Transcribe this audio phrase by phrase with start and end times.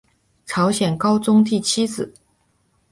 [0.47, 2.11] 朝鲜高宗第七子。